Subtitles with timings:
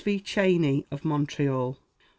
[0.03, 0.19] V.
[0.19, 1.73] Cheney, of Montreal.
[1.73, 1.79] J.